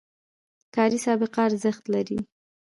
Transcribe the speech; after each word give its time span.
کاري 0.75 0.99
سابقه 1.05 1.39
ارزښت 1.47 1.83
لري 1.93 2.19